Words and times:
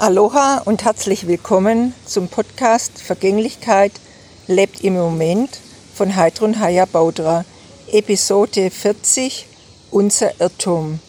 Aloha 0.00 0.62
und 0.64 0.84
herzlich 0.84 1.26
willkommen 1.26 1.92
zum 2.06 2.28
Podcast 2.28 3.02
Vergänglichkeit 3.02 3.90
lebt 4.46 4.84
im 4.84 4.94
Moment 4.94 5.58
von 5.92 6.14
Heidrun 6.14 6.60
Haya 6.60 6.84
Baudra, 6.84 7.44
Episode 7.90 8.70
40 8.70 9.46
Unser 9.90 10.40
Irrtum. 10.40 11.00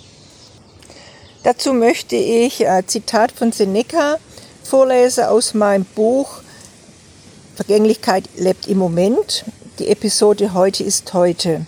Dazu 1.43 1.73
möchte 1.73 2.15
ich 2.15 2.67
ein 2.67 2.87
Zitat 2.87 3.31
von 3.31 3.51
Seneca 3.51 4.17
vorlesen 4.63 5.25
aus 5.25 5.53
meinem 5.53 5.85
Buch 5.85 6.41
Vergänglichkeit 7.57 8.27
lebt 8.37 8.65
im 8.67 8.79
Moment. 8.79 9.45
Die 9.77 9.89
Episode 9.89 10.55
heute 10.55 10.83
ist 10.83 11.13
heute. 11.13 11.67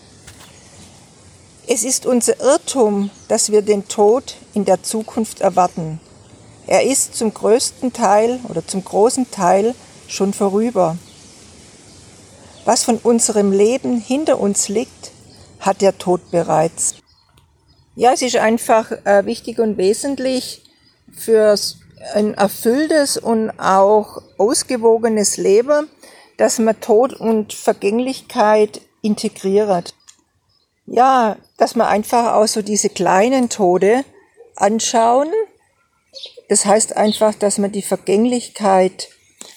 Es 1.67 1.83
ist 1.83 2.07
unser 2.07 2.39
Irrtum, 2.39 3.11
dass 3.27 3.51
wir 3.51 3.61
den 3.61 3.87
Tod 3.87 4.37
in 4.55 4.65
der 4.65 4.81
Zukunft 4.81 5.41
erwarten. 5.41 5.99
Er 6.71 6.83
ist 6.83 7.15
zum 7.15 7.33
größten 7.33 7.91
Teil 7.91 8.39
oder 8.47 8.65
zum 8.65 8.85
großen 8.85 9.29
Teil 9.29 9.75
schon 10.07 10.31
vorüber. 10.31 10.97
Was 12.63 12.85
von 12.85 12.97
unserem 12.97 13.51
Leben 13.51 13.99
hinter 13.99 14.39
uns 14.39 14.69
liegt, 14.69 15.11
hat 15.59 15.81
der 15.81 15.97
Tod 15.97 16.31
bereits. 16.31 16.95
Ja, 17.95 18.13
es 18.13 18.21
ist 18.21 18.37
einfach 18.37 18.89
äh, 19.03 19.25
wichtig 19.25 19.59
und 19.59 19.75
wesentlich 19.75 20.63
für 21.13 21.59
ein 22.13 22.35
erfülltes 22.35 23.17
und 23.17 23.49
auch 23.59 24.21
ausgewogenes 24.37 25.35
Leben, 25.35 25.89
dass 26.37 26.57
man 26.57 26.79
Tod 26.79 27.11
und 27.11 27.51
Vergänglichkeit 27.51 28.79
integriert. 29.01 29.93
Ja, 30.85 31.35
dass 31.57 31.75
man 31.75 31.87
einfach 31.87 32.35
auch 32.35 32.47
so 32.47 32.61
diese 32.61 32.87
kleinen 32.87 33.49
Tode 33.49 34.05
anschauen 34.55 35.27
das 36.51 36.65
heißt 36.65 36.97
einfach, 36.97 37.33
dass 37.33 37.59
man 37.59 37.71
die 37.71 37.81
Vergänglichkeit 37.81 39.07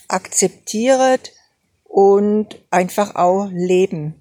akzeptiert 0.07 1.33
und 1.83 2.57
einfach 2.71 3.17
auch 3.17 3.49
leben. 3.51 4.15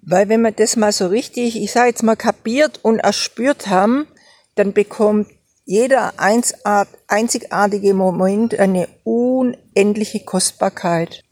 Weil 0.00 0.28
wenn 0.28 0.42
man 0.42 0.56
das 0.56 0.74
mal 0.74 0.90
so 0.90 1.06
richtig, 1.06 1.62
ich 1.62 1.70
sage 1.70 1.90
jetzt 1.90 2.02
mal, 2.02 2.16
kapiert 2.16 2.80
und 2.82 2.98
erspürt 2.98 3.68
haben, 3.68 4.08
dann 4.56 4.72
bekommt 4.72 5.28
jeder 5.64 6.14
einzigartige 6.18 7.94
Moment 7.94 8.58
eine 8.58 8.88
unendliche 9.04 10.24
Kostbarkeit. 10.24 11.22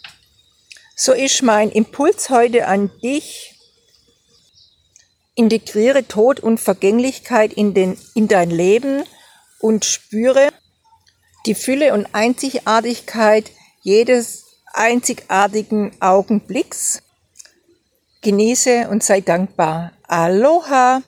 So 0.94 1.12
ist 1.14 1.42
mein 1.42 1.68
Impuls 1.68 2.30
heute 2.30 2.68
an 2.68 2.92
dich. 3.02 3.56
Integriere 5.34 6.06
Tod 6.06 6.38
und 6.38 6.60
Vergänglichkeit 6.60 7.52
in, 7.52 7.74
den, 7.74 7.98
in 8.14 8.28
dein 8.28 8.50
Leben 8.50 9.02
und 9.60 9.84
spüre 9.84 10.48
die 11.46 11.54
Fülle 11.54 11.94
und 11.94 12.08
Einzigartigkeit 12.12 13.50
jedes 13.82 14.44
einzigartigen 14.72 15.92
Augenblicks. 16.00 17.02
Genieße 18.22 18.88
und 18.90 19.02
sei 19.02 19.20
dankbar. 19.20 19.92
Aloha! 20.06 20.98